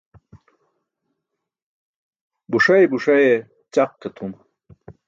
Buṣay 2.51 2.83
buṣaye 2.91 3.33
ćaq 3.73 3.91
ke 4.01 4.07
tʰum. 4.15 4.33